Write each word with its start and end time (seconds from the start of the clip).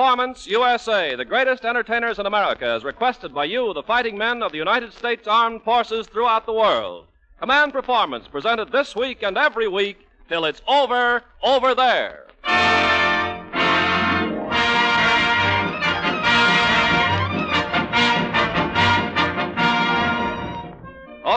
Performance 0.00 0.46
USA, 0.46 1.14
the 1.14 1.26
greatest 1.26 1.66
entertainers 1.66 2.18
in 2.18 2.24
America, 2.24 2.74
is 2.74 2.84
requested 2.84 3.34
by 3.34 3.44
you, 3.44 3.74
the 3.74 3.82
fighting 3.82 4.16
men 4.16 4.42
of 4.42 4.50
the 4.50 4.56
United 4.56 4.94
States 4.94 5.28
Armed 5.28 5.62
Forces 5.62 6.06
throughout 6.06 6.46
the 6.46 6.54
world. 6.54 7.04
Command 7.38 7.74
Performance, 7.74 8.26
presented 8.26 8.72
this 8.72 8.96
week 8.96 9.22
and 9.22 9.36
every 9.36 9.68
week 9.68 10.08
till 10.26 10.46
it's 10.46 10.62
over, 10.66 11.22
over 11.42 11.74
there. 11.74 12.29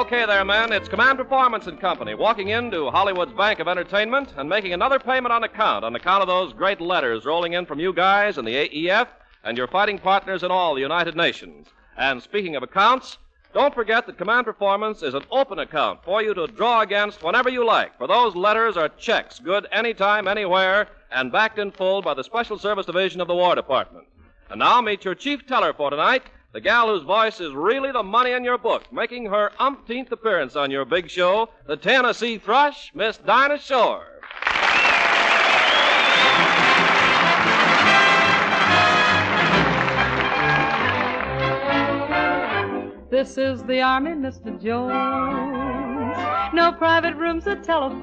Okay, 0.04 0.26
there, 0.26 0.44
men. 0.44 0.74
It's 0.74 0.90
Command 0.90 1.18
Performance 1.18 1.68
and 1.68 1.80
Company 1.80 2.14
walking 2.14 2.50
into 2.50 2.92
Hollywood's 2.92 3.32
Bank 3.32 3.60
of 3.60 3.70
Entertainment 3.70 4.34
and 4.36 4.50
making 4.50 4.74
another 4.74 5.00
payment 5.00 5.32
on 5.32 5.46
account 5.46 5.86
on 5.86 5.96
account 5.96 6.22
of 6.22 6.28
those 6.28 6.52
great 6.52 6.82
letters 6.82 7.24
rolling 7.24 7.54
in 7.54 7.66
from 7.66 7.80
you 7.80 7.94
guys 7.94 8.38
in 8.38 8.44
the 8.44 8.54
AEF 8.68 9.08
and 9.46 9.58
your 9.58 9.66
fighting 9.68 9.98
partners 9.98 10.44
in 10.44 10.52
all 10.52 10.76
the 10.76 10.82
United 10.82 11.16
Nations. 11.16 11.68
And 11.98 12.22
speaking 12.22 12.58
of 12.58 12.64
accounts, 12.64 13.18
don't 13.54 13.74
forget 13.74 14.06
that 14.06 14.18
Command 14.18 14.46
Performance 14.46 15.04
is 15.04 15.14
an 15.14 15.24
open 15.32 15.60
account 15.60 16.04
for 16.04 16.22
you 16.22 16.34
to 16.34 16.48
draw 16.48 16.82
against 16.82 17.24
whenever 17.24 17.50
you 17.50 17.66
like, 17.66 17.98
for 17.98 18.06
those 18.06 18.36
letters 18.36 18.76
are 18.76 18.90
checks, 18.90 19.40
good 19.40 19.68
anytime, 19.72 20.28
anywhere, 20.28 20.90
and 21.14 21.32
backed 21.32 21.60
in 21.60 21.72
full 21.72 22.02
by 22.02 22.14
the 22.14 22.26
Special 22.26 22.60
Service 22.60 22.88
Division 22.88 23.22
of 23.22 23.30
the 23.30 23.36
War 23.36 23.56
Department. 23.56 24.06
And 24.50 24.60
now 24.60 24.82
meet 24.82 25.06
your 25.06 25.16
chief 25.16 25.48
teller 25.48 25.72
for 25.72 25.92
tonight, 25.92 26.24
the 26.54 26.62
gal 26.62 26.88
whose 26.88 27.04
voice 27.04 27.42
is 27.42 27.52
really 27.52 27.92
the 27.92 28.04
money 28.04 28.32
in 28.32 28.44
your 28.44 28.60
book, 28.60 28.84
making 28.94 29.26
her 29.26 29.52
umpteenth 29.60 30.12
appearance 30.12 30.56
on 30.56 30.70
your 30.70 30.86
big 30.86 31.10
show, 31.10 31.50
the 31.66 31.76
Tennessee 31.76 32.38
Thrush, 32.38 32.92
Miss 32.94 33.18
Dinah 33.18 33.58
Shore. 33.58 34.06
This 43.10 43.38
is 43.38 43.64
the 43.64 43.82
Army, 43.82 44.12
Mr. 44.12 44.62
Jones. 44.62 45.63
No 46.64 46.72
private 46.72 47.16
rooms 47.18 47.46
or 47.46 47.58
telephones. 47.58 48.02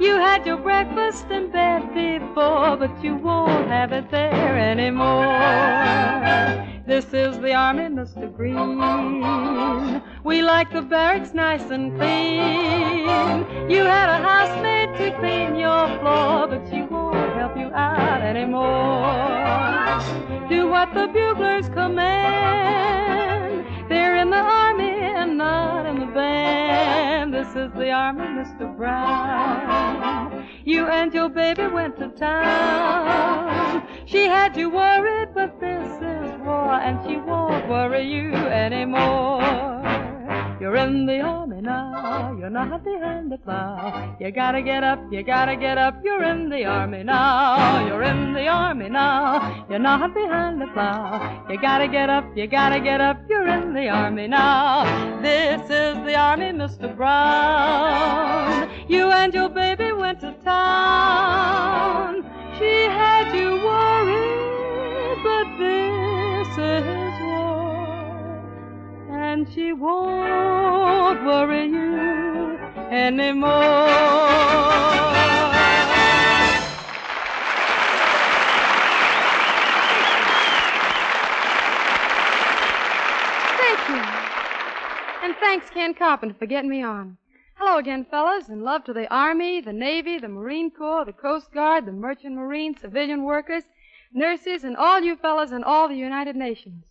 You 0.00 0.14
had 0.14 0.46
your 0.46 0.58
breakfast 0.58 1.28
in 1.28 1.50
bed 1.50 1.92
before, 1.92 2.76
but 2.76 3.02
you 3.02 3.16
won't 3.16 3.66
have 3.66 3.90
it 3.90 4.08
there 4.12 4.56
anymore. 4.56 5.26
This 6.86 7.06
is 7.12 7.40
the 7.40 7.52
Army, 7.52 7.88
Mr. 7.88 8.32
Green. 8.36 10.00
We 10.22 10.42
like 10.42 10.70
the 10.72 10.82
barracks 10.82 11.34
nice 11.34 11.68
and 11.70 11.96
clean. 11.98 13.08
You 13.68 13.82
had 13.94 14.08
a 14.16 14.22
housemaid 14.22 14.96
to 14.98 15.18
clean 15.18 15.56
your 15.56 15.88
floor, 15.98 16.46
but 16.46 16.62
she 16.70 16.82
won't 16.82 17.34
help 17.34 17.56
you 17.56 17.72
out 17.74 18.22
anymore. 18.22 19.98
Do 20.48 20.68
what 20.68 20.94
the 20.94 21.08
buglers 21.08 21.68
command. 21.70 22.91
This 27.42 27.56
is 27.56 27.72
the 27.72 27.90
army, 27.90 28.22
Mr. 28.22 28.76
Brown. 28.76 30.46
You 30.64 30.86
and 30.86 31.12
your 31.12 31.28
baby 31.28 31.66
went 31.66 31.96
to 31.96 32.08
town. 32.10 33.84
She 34.06 34.28
had 34.28 34.56
you 34.56 34.70
worried, 34.70 35.30
but 35.34 35.58
this 35.58 35.88
is 35.96 36.40
war, 36.40 36.74
and 36.74 37.04
she 37.04 37.16
won't 37.16 37.68
worry 37.68 38.04
you 38.04 38.32
anymore. 38.32 39.81
You're 40.62 40.76
in 40.76 41.06
the 41.06 41.18
army 41.18 41.60
now, 41.60 42.36
you're 42.38 42.48
not 42.48 42.84
behind 42.84 43.32
the 43.32 43.38
plow. 43.38 44.16
You 44.20 44.30
gotta 44.30 44.62
get 44.62 44.84
up, 44.84 45.00
you 45.10 45.24
gotta 45.24 45.56
get 45.56 45.76
up, 45.76 46.00
you're 46.04 46.22
in 46.22 46.50
the 46.50 46.64
army 46.66 47.02
now. 47.02 47.84
You're 47.84 48.04
in 48.04 48.32
the 48.32 48.46
army 48.46 48.88
now, 48.88 49.66
you're 49.68 49.80
not 49.80 50.14
behind 50.14 50.62
the 50.62 50.68
plow. 50.68 51.44
You 51.50 51.60
gotta 51.60 51.88
get 51.88 52.08
up, 52.10 52.24
you 52.36 52.46
gotta 52.46 52.78
get 52.78 53.00
up, 53.00 53.18
you're 53.28 53.48
in 53.48 53.74
the 53.74 53.88
army 53.88 54.28
now. 54.28 54.84
This 55.20 55.62
is 55.62 55.96
the 56.06 56.14
army, 56.14 56.52
Mr. 56.52 56.96
Brown. 56.96 58.70
You 58.88 59.10
and 59.10 59.34
your 59.34 59.48
baby 59.48 59.90
went 59.90 60.20
to 60.20 60.32
town. 60.44 62.22
She 62.60 62.84
had 62.84 63.34
you 63.34 63.50
worried, 63.66 65.18
but 65.24 65.58
this 65.58 66.56
is. 66.56 67.11
And 69.42 69.52
she 69.52 69.72
won't 69.72 71.24
worry 71.26 71.66
you 71.66 72.56
anymore. 72.92 73.50
Thank 83.58 83.88
you. 83.88 83.96
And 85.24 85.34
thanks, 85.40 85.70
Ken 85.70 85.94
Carpenter, 85.94 86.36
for 86.38 86.46
getting 86.46 86.70
me 86.70 86.84
on. 86.84 87.16
Hello 87.56 87.78
again, 87.78 88.06
fellas, 88.08 88.48
and 88.48 88.62
love 88.62 88.84
to 88.84 88.92
the 88.92 89.12
Army, 89.12 89.60
the 89.60 89.72
Navy, 89.72 90.20
the 90.20 90.28
Marine 90.28 90.70
Corps, 90.70 91.04
the 91.04 91.12
Coast 91.12 91.50
Guard, 91.52 91.84
the 91.86 91.90
Merchant 91.90 92.36
Marine, 92.36 92.76
civilian 92.76 93.24
workers, 93.24 93.64
nurses, 94.12 94.62
and 94.62 94.76
all 94.76 95.00
you 95.00 95.16
fellas 95.16 95.50
in 95.50 95.64
all 95.64 95.88
the 95.88 95.96
United 95.96 96.36
Nations. 96.36 96.84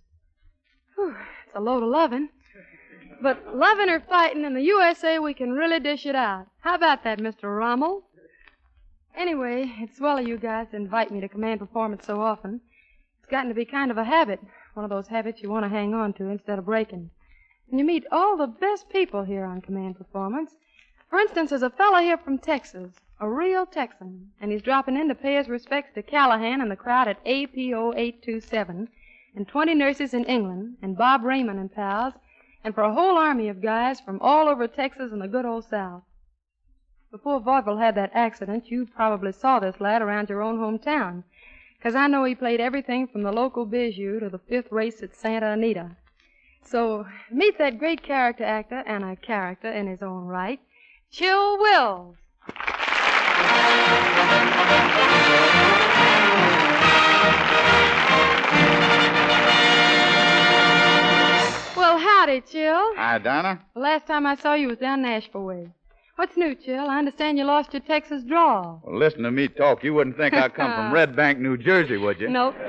Whew, 0.95 1.15
it's 1.45 1.55
a 1.55 1.61
load 1.61 1.81
of 1.81 1.87
loving. 1.87 2.27
But 3.21 3.55
loving 3.55 3.89
or 3.89 3.99
fighting 3.99 4.45
in 4.45 4.55
the 4.55 4.63
USA, 4.63 5.19
we 5.19 5.35
can 5.35 5.51
really 5.53 5.79
dish 5.79 6.07
it 6.07 6.15
out. 6.15 6.47
How 6.61 6.73
about 6.73 7.03
that, 7.03 7.19
Mr. 7.19 7.55
Rommel? 7.55 8.01
Anyway, 9.15 9.75
it's 9.77 9.97
swell 9.97 10.17
of 10.17 10.27
you 10.27 10.39
guys 10.39 10.69
to 10.71 10.77
invite 10.77 11.11
me 11.11 11.21
to 11.21 11.29
command 11.29 11.59
performance 11.59 12.07
so 12.07 12.19
often. 12.19 12.61
It's 13.19 13.29
gotten 13.29 13.49
to 13.49 13.53
be 13.53 13.63
kind 13.63 13.91
of 13.91 13.97
a 13.99 14.05
habit, 14.05 14.39
one 14.73 14.83
of 14.83 14.89
those 14.89 15.09
habits 15.09 15.43
you 15.43 15.51
want 15.51 15.65
to 15.65 15.69
hang 15.69 15.93
on 15.93 16.13
to 16.13 16.29
instead 16.29 16.57
of 16.57 16.65
breaking. 16.65 17.11
And 17.69 17.77
you 17.77 17.85
meet 17.85 18.07
all 18.11 18.37
the 18.37 18.47
best 18.47 18.89
people 18.89 19.23
here 19.23 19.45
on 19.45 19.61
command 19.61 19.97
performance. 19.97 20.55
For 21.07 21.19
instance, 21.19 21.51
there's 21.51 21.61
a 21.61 21.69
fellow 21.69 21.99
here 21.99 22.17
from 22.17 22.39
Texas, 22.39 22.95
a 23.19 23.29
real 23.29 23.67
Texan, 23.67 24.31
and 24.41 24.51
he's 24.51 24.63
dropping 24.63 24.97
in 24.97 25.07
to 25.09 25.15
pay 25.15 25.35
his 25.35 25.47
respects 25.47 25.93
to 25.93 26.01
Callahan 26.01 26.59
and 26.59 26.71
the 26.71 26.75
crowd 26.75 27.07
at 27.07 27.19
APO 27.23 27.93
827, 27.93 28.89
and 29.35 29.47
20 29.47 29.75
nurses 29.75 30.15
in 30.15 30.25
England, 30.25 30.77
and 30.81 30.97
Bob 30.97 31.23
Raymond 31.23 31.59
and 31.59 31.71
pals, 31.71 32.15
and 32.63 32.75
for 32.75 32.83
a 32.83 32.93
whole 32.93 33.17
army 33.17 33.47
of 33.47 33.61
guys 33.61 33.99
from 33.99 34.19
all 34.21 34.47
over 34.47 34.67
Texas 34.67 35.11
and 35.11 35.21
the 35.21 35.27
good 35.27 35.45
old 35.45 35.65
South. 35.65 36.03
Before 37.11 37.39
Vaudeville 37.39 37.77
had 37.77 37.95
that 37.95 38.11
accident, 38.13 38.71
you 38.71 38.85
probably 38.85 39.31
saw 39.31 39.59
this 39.59 39.81
lad 39.81 40.01
around 40.01 40.29
your 40.29 40.41
own 40.41 40.59
hometown, 40.59 41.23
'cause 41.81 41.95
I 41.95 42.07
know 42.07 42.23
he 42.23 42.35
played 42.35 42.61
everything 42.61 43.07
from 43.07 43.23
the 43.23 43.31
local 43.31 43.65
bijou 43.65 44.19
to 44.19 44.29
the 44.29 44.39
fifth 44.39 44.71
race 44.71 45.03
at 45.03 45.15
Santa 45.15 45.51
Anita. 45.51 45.97
So 46.63 47.05
meet 47.29 47.57
that 47.57 47.79
great 47.79 48.03
character 48.03 48.45
actor 48.45 48.83
and 48.85 49.03
a 49.03 49.15
character 49.15 49.69
in 49.69 49.87
his 49.87 50.01
own 50.01 50.25
right, 50.27 50.59
Chill 51.09 51.57
Wills. 51.59 52.15
Howdy, 62.21 62.41
Chill. 62.41 62.95
Hi, 62.97 63.17
Donna. 63.17 63.59
The 63.73 63.79
last 63.79 64.05
time 64.05 64.27
I 64.27 64.35
saw 64.35 64.53
you 64.53 64.67
was 64.67 64.77
down 64.77 65.01
Nashville 65.01 65.43
way. 65.43 65.67
What's 66.17 66.37
new, 66.37 66.53
Chill? 66.53 66.87
I 66.87 66.99
understand 66.99 67.39
you 67.39 67.45
lost 67.45 67.73
your 67.73 67.81
Texas 67.81 68.21
drawl. 68.21 68.79
Well, 68.85 68.99
listen 68.99 69.23
to 69.23 69.31
me 69.31 69.47
talk. 69.47 69.83
You 69.83 69.95
wouldn't 69.95 70.17
think 70.17 70.35
I 70.35 70.47
come 70.49 70.71
from 70.71 70.93
Red 70.99 71.15
Bank, 71.15 71.39
New 71.39 71.57
Jersey, 71.57 71.97
would 71.97 72.19
you? 72.19 72.29
Nope. 72.29 72.55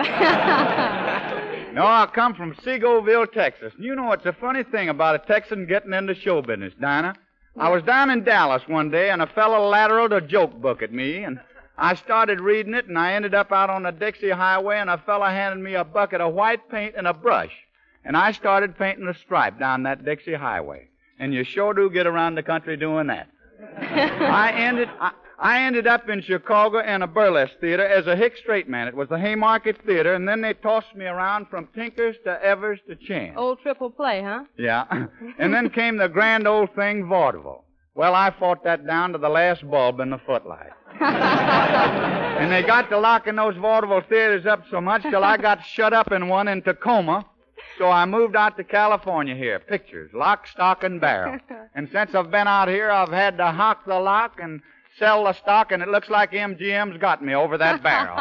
No, 1.72 1.86
I 1.86 2.06
come 2.14 2.34
from 2.34 2.54
Seagoville, 2.56 3.32
Texas. 3.32 3.72
You 3.78 3.94
know, 3.94 4.12
it's 4.12 4.26
a 4.26 4.34
funny 4.34 4.62
thing 4.62 4.90
about 4.90 5.14
a 5.14 5.18
Texan 5.20 5.64
getting 5.64 5.94
into 5.94 6.14
show 6.14 6.42
business, 6.42 6.74
Dinah. 6.78 7.14
I 7.58 7.70
was 7.70 7.82
down 7.82 8.10
in 8.10 8.24
Dallas 8.24 8.62
one 8.66 8.90
day, 8.90 9.08
and 9.08 9.22
a 9.22 9.26
fellow 9.26 9.72
lateraled 9.72 10.14
a 10.14 10.20
joke 10.20 10.52
book 10.60 10.82
at 10.82 10.92
me, 10.92 11.24
and 11.24 11.40
I 11.78 11.94
started 11.94 12.42
reading 12.42 12.74
it, 12.74 12.88
and 12.88 12.98
I 12.98 13.14
ended 13.14 13.34
up 13.34 13.52
out 13.52 13.70
on 13.70 13.84
the 13.84 13.90
Dixie 13.90 14.28
Highway, 14.28 14.80
and 14.80 14.90
a 14.90 14.98
fellow 14.98 15.24
handed 15.24 15.64
me 15.64 15.72
a 15.72 15.82
bucket 15.82 16.20
of 16.20 16.34
white 16.34 16.68
paint 16.70 16.94
and 16.94 17.06
a 17.06 17.14
brush. 17.14 17.52
And 18.04 18.16
I 18.16 18.32
started 18.32 18.76
painting 18.76 19.08
a 19.08 19.14
stripe 19.14 19.58
down 19.58 19.84
that 19.84 20.04
Dixie 20.04 20.34
Highway. 20.34 20.88
And 21.18 21.32
you 21.32 21.44
sure 21.44 21.72
do 21.72 21.88
get 21.90 22.06
around 22.06 22.34
the 22.34 22.42
country 22.42 22.76
doing 22.76 23.06
that. 23.08 23.28
I 23.78 24.52
ended 24.52 24.88
I, 25.00 25.12
I 25.42 25.62
ended 25.62 25.88
up 25.88 26.08
in 26.08 26.22
Chicago 26.22 26.78
in 26.78 27.02
a 27.02 27.06
burlesque 27.08 27.58
theater 27.60 27.84
as 27.84 28.06
a 28.06 28.14
hick 28.14 28.36
straight 28.36 28.68
man. 28.68 28.86
It 28.86 28.94
was 28.94 29.08
the 29.08 29.18
Haymarket 29.18 29.84
Theater, 29.84 30.14
and 30.14 30.26
then 30.26 30.40
they 30.40 30.54
tossed 30.54 30.94
me 30.94 31.04
around 31.04 31.48
from 31.48 31.68
Tinkers 31.74 32.14
to 32.24 32.40
Evers 32.44 32.78
to 32.88 32.94
Chance. 32.94 33.34
Old 33.36 33.60
triple 33.60 33.90
play, 33.90 34.22
huh? 34.22 34.44
Yeah. 34.56 34.84
and 35.40 35.52
then 35.52 35.68
came 35.70 35.96
the 35.96 36.08
grand 36.08 36.46
old 36.46 36.72
thing, 36.76 37.08
vaudeville. 37.08 37.64
Well, 37.96 38.14
I 38.14 38.30
fought 38.38 38.62
that 38.62 38.86
down 38.86 39.12
to 39.12 39.18
the 39.18 39.28
last 39.28 39.68
bulb 39.68 39.98
in 39.98 40.10
the 40.10 40.18
footlight. 40.18 40.70
and 41.00 42.52
they 42.52 42.62
got 42.62 42.88
to 42.90 42.98
locking 42.98 43.34
those 43.34 43.56
vaudeville 43.56 44.02
theaters 44.08 44.46
up 44.46 44.62
so 44.70 44.80
much 44.80 45.02
till 45.02 45.24
I 45.24 45.38
got 45.38 45.66
shut 45.66 45.92
up 45.92 46.12
in 46.12 46.28
one 46.28 46.46
in 46.46 46.62
Tacoma. 46.62 47.26
So 47.82 47.90
I 47.90 48.06
moved 48.06 48.36
out 48.36 48.56
to 48.58 48.62
California 48.62 49.34
here. 49.34 49.58
Pictures, 49.58 50.12
lock, 50.14 50.46
stock, 50.46 50.84
and 50.84 51.00
barrel. 51.00 51.40
and 51.74 51.88
since 51.90 52.14
I've 52.14 52.30
been 52.30 52.46
out 52.46 52.68
here, 52.68 52.92
I've 52.92 53.08
had 53.08 53.36
to 53.38 53.50
hock 53.50 53.84
the 53.86 53.98
lock 53.98 54.38
and 54.40 54.60
sell 55.00 55.24
the 55.24 55.32
stock, 55.32 55.72
and 55.72 55.82
it 55.82 55.88
looks 55.88 56.08
like 56.08 56.30
MGM's 56.30 56.96
got 56.98 57.24
me 57.24 57.34
over 57.34 57.58
that 57.58 57.82
barrel. 57.82 58.14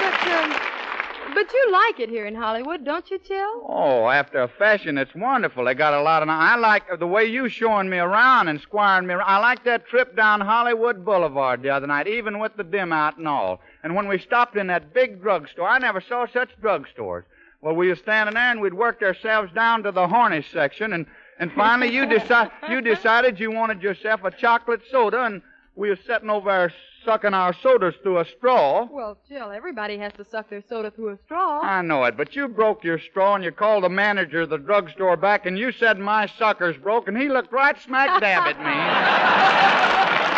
but, 0.00 0.18
um, 0.32 1.32
but 1.32 1.52
you 1.52 1.72
like 1.72 2.00
it 2.00 2.08
here 2.08 2.26
in 2.26 2.34
Hollywood, 2.34 2.84
don't 2.84 3.08
you, 3.08 3.20
Chill? 3.20 3.64
Oh, 3.68 4.08
after 4.08 4.42
a 4.42 4.48
fashion, 4.48 4.98
it's 4.98 5.14
wonderful. 5.14 5.66
They 5.66 5.74
got 5.74 5.94
a 5.94 6.02
lot 6.02 6.24
of. 6.24 6.28
I 6.30 6.56
like 6.56 6.82
the 6.98 7.06
way 7.06 7.26
you 7.26 7.48
showing 7.48 7.88
me 7.88 7.98
around 7.98 8.48
and 8.48 8.60
squiring 8.60 9.06
me. 9.06 9.14
around. 9.14 9.28
I 9.28 9.38
like 9.38 9.62
that 9.66 9.86
trip 9.86 10.16
down 10.16 10.40
Hollywood 10.40 11.04
Boulevard 11.04 11.62
the 11.62 11.70
other 11.70 11.86
night, 11.86 12.08
even 12.08 12.40
with 12.40 12.56
the 12.56 12.64
dim 12.64 12.92
out 12.92 13.18
and 13.18 13.28
all. 13.28 13.60
And 13.86 13.94
when 13.94 14.08
we 14.08 14.18
stopped 14.18 14.56
in 14.56 14.66
that 14.66 14.92
big 14.92 15.22
drugstore, 15.22 15.68
I 15.68 15.78
never 15.78 16.00
saw 16.00 16.26
such 16.26 16.50
drugstores. 16.60 17.22
Well, 17.60 17.76
we 17.76 17.88
was 17.88 18.00
standing 18.00 18.34
there 18.34 18.50
and 18.50 18.60
we'd 18.60 18.74
worked 18.74 19.00
ourselves 19.04 19.52
down 19.52 19.84
to 19.84 19.92
the 19.92 20.08
Hornish 20.08 20.50
section, 20.52 20.92
and 20.92 21.06
and 21.38 21.52
finally 21.52 21.94
you 21.94 22.04
decide 22.04 22.50
you 22.68 22.80
decided 22.80 23.38
you 23.38 23.52
wanted 23.52 23.82
yourself 23.82 24.24
a 24.24 24.32
chocolate 24.32 24.80
soda, 24.90 25.22
and 25.22 25.40
we 25.76 25.88
was 25.88 26.00
sitting 26.04 26.30
over 26.30 26.50
there 26.50 26.72
sucking 27.04 27.32
our 27.32 27.52
sodas 27.62 27.94
through 28.02 28.18
a 28.18 28.24
straw. 28.24 28.88
Well, 28.90 29.18
Chill, 29.28 29.52
everybody 29.52 29.98
has 29.98 30.12
to 30.14 30.24
suck 30.24 30.50
their 30.50 30.64
soda 30.68 30.90
through 30.90 31.10
a 31.10 31.18
straw. 31.24 31.60
I 31.60 31.80
know 31.82 32.02
it, 32.06 32.16
but 32.16 32.34
you 32.34 32.48
broke 32.48 32.82
your 32.82 32.98
straw 32.98 33.36
and 33.36 33.44
you 33.44 33.52
called 33.52 33.84
the 33.84 33.88
manager 33.88 34.40
of 34.40 34.50
the 34.50 34.58
drugstore 34.58 35.16
back 35.16 35.46
and 35.46 35.56
you 35.56 35.70
said 35.70 36.00
my 36.00 36.26
sucker's 36.26 36.76
broke 36.76 37.06
and 37.06 37.16
he 37.16 37.28
looked 37.28 37.52
right 37.52 37.80
smack 37.80 38.20
dab 38.20 38.48
at 38.48 38.58
me. 38.58 39.76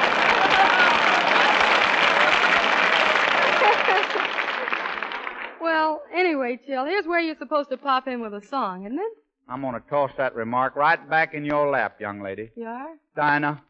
well, 5.61 6.03
anyway, 6.49 6.63
Chill, 6.67 6.85
here's 6.85 7.07
where 7.07 7.21
you're 7.21 7.37
supposed 7.39 7.71
to 7.71 7.77
pop 7.77 8.07
in 8.09 8.21
with 8.21 8.35
a 8.35 8.47
song, 8.47 8.85
isn't 8.87 8.99
it? 8.99 9.13
I'm 9.49 9.63
going 9.63 9.75
to 9.75 9.89
toss 9.89 10.11
that 10.19 10.35
remark 10.35 10.77
right 10.77 11.09
back 11.09 11.33
in 11.35 11.45
your 11.45 11.71
lap, 11.71 12.01
young 12.01 12.21
lady. 12.23 12.51
You 12.55 12.67
are? 12.67 12.89
Dinah, 13.17 13.63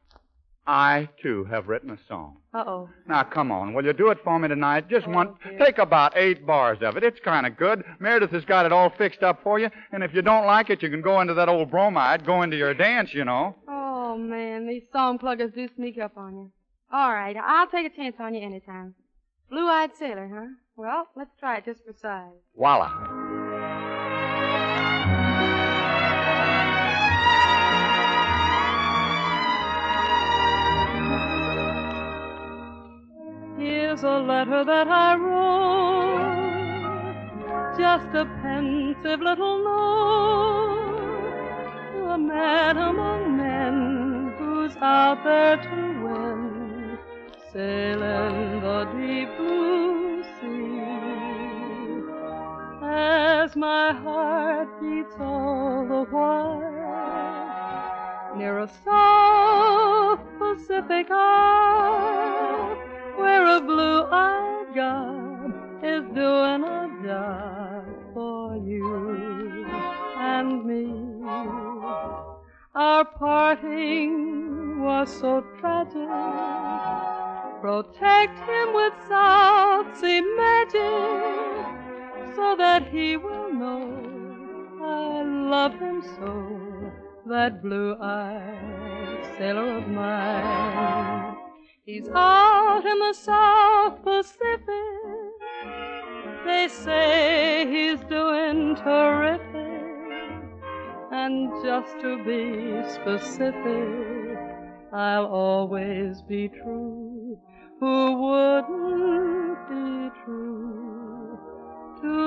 I 0.67 1.09
too 1.23 1.45
have 1.45 1.69
written 1.69 1.91
a 1.91 1.99
song. 2.09 2.39
Uh-oh. 2.53 2.89
Now, 3.07 3.23
come 3.23 3.53
on. 3.53 3.75
Will 3.75 3.85
you 3.85 3.93
do 3.93 4.11
it 4.11 4.19
for 4.25 4.39
me 4.39 4.49
tonight? 4.49 4.89
Just 4.89 5.07
Oh, 5.07 5.13
one. 5.13 5.35
dear. 5.49 5.59
Take 5.59 5.79
about 5.79 6.17
eight 6.17 6.45
bars 6.45 6.79
of 6.83 6.97
it. 6.97 7.05
It's 7.05 7.21
kind 7.21 7.47
of 7.47 7.57
good. 7.57 7.85
Meredith 8.01 8.33
has 8.33 8.45
got 8.45 8.67
it 8.67 8.73
all 8.73 8.91
fixed 8.91 9.23
up 9.23 9.43
for 9.43 9.59
you. 9.61 9.71
And 9.93 10.03
if 10.03 10.13
you 10.13 10.21
don't 10.23 10.47
like 10.47 10.69
it, 10.69 10.83
you 10.83 10.91
can 10.91 11.01
go 11.01 11.21
into 11.21 11.35
that 11.35 11.49
old 11.49 11.71
bromide, 11.71 12.27
go 12.27 12.43
into 12.43 12.57
your 12.57 12.75
dance, 12.75 13.15
you 13.15 13.25
know. 13.25 13.55
Oh, 13.69 14.17
man, 14.19 14.67
these 14.67 14.83
song 14.93 15.19
pluggers 15.19 15.55
do 15.55 15.69
sneak 15.77 15.99
up 15.99 16.17
on 16.17 16.35
you. 16.37 16.51
All 16.91 17.13
right, 17.13 17.37
I'll 17.37 17.69
take 17.69 17.87
a 17.87 17.95
chance 17.95 18.17
on 18.19 18.35
you 18.35 18.41
anytime. 18.41 18.95
Blue-eyed 19.51 19.95
sailor, 19.97 20.29
huh? 20.35 20.47
Well, 20.79 21.09
let's 21.17 21.35
try 21.41 21.57
it 21.57 21.65
just 21.65 21.85
for 21.85 21.93
size. 21.93 22.31
Voila. 22.57 22.87
Here's 33.59 34.05
a 34.05 34.19
letter 34.21 34.65
that 34.65 34.87
I 34.87 35.17
wrote, 35.17 36.39
just 37.77 38.15
a 38.15 38.25
pensive 38.41 39.21
little 39.21 39.59
note 39.65 40.99
to 41.93 42.05
a 42.11 42.19
man 42.19 42.77
among 42.79 43.37
men 43.37 44.33
who's 44.39 44.77
out 44.77 45.25
there 45.25 45.57
to 45.57 46.05
win, 46.05 46.99
sailing 47.53 48.61
the 48.61 48.85
deep 48.97 49.37
blue 49.39 49.48
my 53.59 53.93
heart 53.93 54.69
beats 54.81 55.17
all 55.19 55.85
the 55.89 56.05
while 56.13 56.61
near 58.37 58.61
a 58.61 58.69
South 58.85 60.21
Pacific 60.39 61.09
isle 61.11 62.77
where 63.17 63.57
a 63.57 63.61
blue-eyed 63.61 64.75
god 64.77 65.53
is 65.83 66.05
doing 66.15 66.63
a 66.63 66.89
job 67.03 67.85
for 68.15 68.57
you 68.57 69.67
and 70.19 70.65
me. 70.65 70.87
Our 72.77 73.05
parting 73.07 74.81
was 74.83 75.09
so 75.11 75.45
tragic. 75.59 76.09
Protect 77.61 78.39
him 78.39 78.73
with 78.73 78.95
South 79.09 79.99
Sea 79.99 80.21
magic 80.37 81.78
that 82.59 82.89
he 82.89 83.17
will 83.17 83.53
know 83.55 84.19
I 84.83 85.23
love 85.23 85.79
him 85.79 86.03
so. 86.03 86.93
That 87.27 87.63
blue-eyed 87.63 89.25
sailor 89.37 89.79
of 89.79 89.89
mine. 89.89 91.37
He's 91.85 92.09
out 92.15 92.85
in 92.85 92.99
the 92.99 93.13
South 93.13 94.03
Pacific. 94.03 94.69
They 96.45 96.69
say 96.69 97.67
he's 97.69 98.01
doing 98.09 98.77
terrific. 98.77 99.69
And 101.11 101.51
just 101.65 101.99
to 102.01 102.23
be 102.25 102.83
specific, 102.89 104.39
I'll 104.93 105.27
always 105.27 106.23
be 106.23 106.49
true. 106.49 107.39
Who 107.81 108.23
wouldn't 108.23 109.18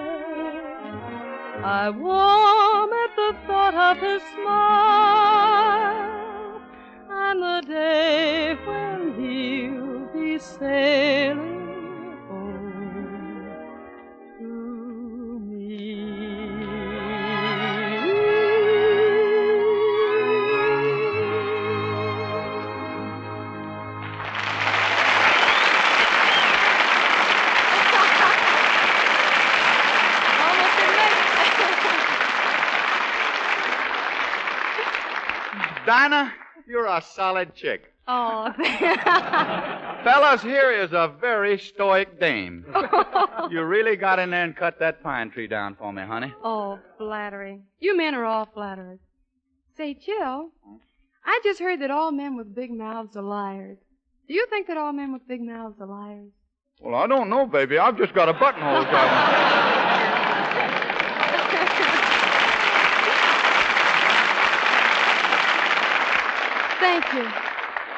I 1.65 1.91
warm 1.91 2.91
at 2.93 3.17
the 3.17 3.37
thought 3.47 3.75
of 3.75 3.99
his 3.99 4.23
smile 4.35 4.70
Dinah, 35.91 36.33
you're 36.69 36.87
a 36.87 37.03
solid 37.03 37.53
chick. 37.57 37.93
oh, 38.07 38.53
Fellas, 40.05 40.41
here 40.41 40.71
is 40.71 40.93
a 40.93 41.13
very 41.21 41.59
stoic 41.59 42.21
dame. 42.21 42.65
You 43.51 43.65
really 43.65 43.97
got 43.97 44.21
in 44.21 44.31
there 44.31 44.45
and 44.45 44.55
cut 44.55 44.79
that 44.79 45.03
pine 45.03 45.33
tree 45.33 45.49
down 45.49 45.75
for 45.75 45.93
me, 45.93 46.03
honey. 46.03 46.33
oh, 46.45 46.79
flattery. 46.97 47.63
You 47.81 47.97
men 47.97 48.15
are 48.15 48.25
all 48.25 48.47
flatterers. 48.55 49.01
Say, 49.77 49.95
Chill, 49.95 50.51
I 51.27 51.41
just 51.43 51.59
heard 51.59 51.81
that 51.81 51.91
all 51.91 52.13
men 52.13 52.37
with 52.37 52.55
big 52.55 52.71
mouths 52.71 53.17
are 53.17 53.23
liars. 53.23 53.79
Do 54.29 54.35
you 54.35 54.47
think 54.49 54.69
that 54.69 54.77
all 54.77 54.93
men 54.93 55.13
with 55.13 55.27
big 55.27 55.43
mouths 55.43 55.81
are 55.81 55.89
liars? 55.89 56.31
Well, 56.81 56.95
I 56.95 57.09
don't 57.09 57.29
know, 57.31 57.47
baby. 57.47 57.79
I've 57.79 57.99
just 57.99 58.15
got 58.15 58.29
a 58.29 58.33
buttonhole 58.35 58.85
job. 58.85 59.57
Thank 66.81 66.99
you. 67.13 67.27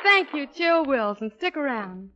Thank 0.03 0.33
you, 0.33 0.47
Chill 0.47 0.85
Wills, 0.85 1.21
and 1.21 1.33
stick 1.33 1.57
around. 1.57 2.11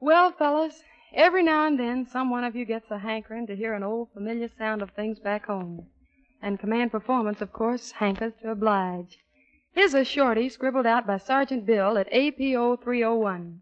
Well, 0.00 0.32
fellas, 0.32 0.82
every 1.14 1.42
now 1.42 1.66
and 1.66 1.78
then 1.78 2.06
some 2.06 2.30
one 2.30 2.44
of 2.44 2.54
you 2.54 2.64
gets 2.64 2.90
a 2.90 2.98
hankering 2.98 3.46
to 3.46 3.56
hear 3.56 3.74
an 3.74 3.82
old 3.82 4.12
familiar 4.12 4.48
sound 4.48 4.82
of 4.82 4.90
things 4.90 5.18
back 5.18 5.46
home. 5.46 5.86
And 6.42 6.58
Command 6.58 6.90
Performance, 6.90 7.40
of 7.40 7.52
course, 7.52 7.92
hankers 7.92 8.32
to 8.42 8.50
oblige. 8.50 9.18
Here's 9.72 9.94
a 9.94 10.04
shorty 10.04 10.48
scribbled 10.48 10.86
out 10.86 11.06
by 11.06 11.18
Sergeant 11.18 11.64
Bill 11.64 11.96
at 11.96 12.12
APO 12.12 12.76
301. 12.76 13.60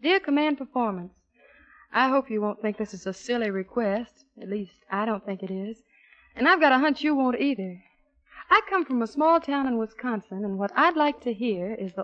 Dear 0.00 0.20
Command 0.20 0.58
Performance, 0.58 1.12
I 1.92 2.08
hope 2.08 2.30
you 2.30 2.40
won't 2.40 2.62
think 2.62 2.78
this 2.78 2.94
is 2.94 3.06
a 3.06 3.12
silly 3.12 3.50
request. 3.50 4.24
At 4.40 4.48
least, 4.48 4.84
I 4.90 5.04
don't 5.04 5.24
think 5.24 5.42
it 5.42 5.50
is. 5.50 5.82
And 6.34 6.48
I've 6.48 6.60
got 6.60 6.72
a 6.72 6.78
hunch 6.78 7.02
you 7.02 7.14
won't 7.14 7.40
either. 7.40 7.82
I 8.54 8.60
come 8.68 8.84
from 8.84 9.00
a 9.00 9.06
small 9.06 9.40
town 9.40 9.66
in 9.66 9.78
Wisconsin, 9.78 10.44
and 10.44 10.58
what 10.58 10.72
I'd 10.76 10.94
like 10.94 11.22
to 11.22 11.32
hear 11.32 11.72
is 11.72 11.94
the 11.94 12.00